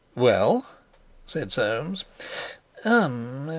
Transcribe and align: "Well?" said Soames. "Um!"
"Well?" 0.15 0.65
said 1.27 1.51
Soames. 1.51 2.05
"Um!" 2.85 3.49